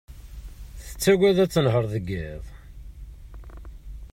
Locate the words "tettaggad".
0.85-1.37